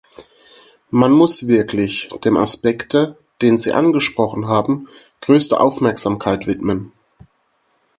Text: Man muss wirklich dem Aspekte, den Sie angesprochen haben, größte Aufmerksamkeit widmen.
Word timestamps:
Man 0.89 1.11
muss 1.11 1.45
wirklich 1.47 2.09
dem 2.23 2.35
Aspekte, 2.35 3.19
den 3.43 3.59
Sie 3.59 3.71
angesprochen 3.71 4.47
haben, 4.47 4.87
größte 5.21 5.59
Aufmerksamkeit 5.59 6.47
widmen. 6.47 6.91